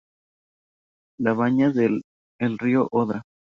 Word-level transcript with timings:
La 1.19 1.33
baña 1.35 1.71
el 1.75 2.57
río 2.57 2.87
Odra. 2.91 3.21